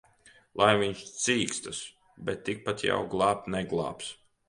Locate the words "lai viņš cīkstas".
0.61-1.83